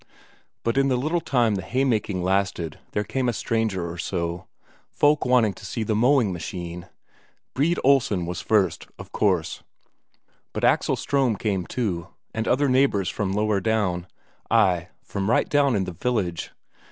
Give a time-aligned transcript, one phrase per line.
[0.63, 4.47] But in the little time the haymaking lasted there came a stranger or so,
[4.89, 6.87] folk wanting to see the mowing machine.
[7.53, 9.61] Brede Olsen was first, of course,
[10.53, 14.07] but Axel Ström came, too, and other neighbours from lower down
[14.49, 16.49] ay, from right down in the village.